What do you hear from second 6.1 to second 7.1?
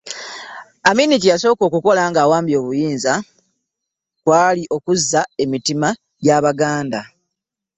gya Baganda.